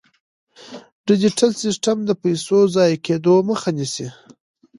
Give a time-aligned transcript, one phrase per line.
[1.07, 4.07] ډیجیټل سیستم د پيسو د ضایع کیدو مخه نیسي.